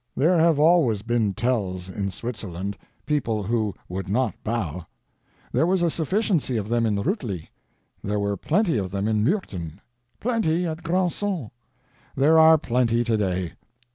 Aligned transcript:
There 0.17 0.35
have 0.39 0.59
always 0.59 1.03
been 1.03 1.35
Tells 1.35 1.87
in 1.87 2.09
Switzerland—people 2.09 3.43
who 3.43 3.75
would 3.87 4.09
not 4.09 4.33
bow. 4.43 4.87
There 5.51 5.67
was 5.67 5.83
a 5.83 5.91
sufficiency 5.91 6.57
of 6.57 6.69
them 6.69 6.87
at 6.87 7.05
Rutli; 7.05 7.49
there 8.03 8.19
were 8.19 8.35
plenty 8.35 8.79
of 8.79 8.89
them 8.89 9.07
at 9.07 9.13
Murten; 9.13 9.79
plenty 10.19 10.65
at 10.65 10.81
Grandson; 10.81 11.51
there 12.15 12.39
are 12.39 12.57
plenty 12.57 13.03
today. 13.03 13.53